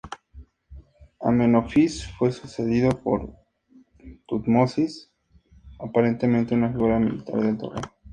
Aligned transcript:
Amenofis 1.19 2.07
fue 2.17 2.31
sucedido 2.31 2.89
por 2.89 3.31
Tutmosis 4.25 5.11
I, 5.79 5.85
aparentemente 5.87 6.55
una 6.55 6.69
figura 6.71 6.97
militar 6.97 7.35
de 7.39 7.49
alto 7.49 7.69
rango. 7.69 7.93